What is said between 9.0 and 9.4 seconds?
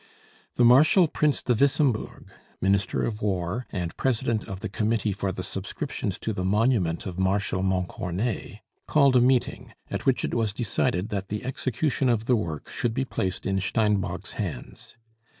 a